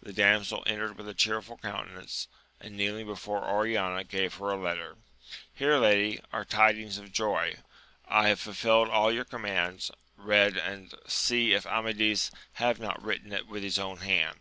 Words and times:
The 0.00 0.12
dam 0.12 0.44
sel 0.44 0.62
entered 0.64 0.96
with 0.96 1.08
a 1.08 1.12
cheerful 1.12 1.58
countenance, 1.58 2.28
and 2.60 2.76
kneeling 2.76 3.04
before 3.06 3.44
Oriana 3.48 4.04
gave 4.04 4.34
her 4.34 4.50
a 4.50 4.56
letter: 4.56 4.94
Here, 5.52 5.76
lady, 5.78 6.20
are 6.32 6.44
tidings 6.44 6.98
of 6.98 7.10
joy! 7.10 7.56
I 8.06 8.28
have 8.28 8.38
fulfilled 8.38 8.88
all 8.88 9.10
your 9.10 9.24
commands: 9.24 9.90
read, 10.16 10.56
and 10.56 10.94
see 11.08 11.52
if 11.52 11.66
Amadis 11.66 12.30
have 12.52 12.78
not 12.78 13.02
written 13.02 13.32
it 13.32 13.48
with 13.48 13.64
his 13.64 13.76
own 13.80 13.96
hand. 14.02 14.38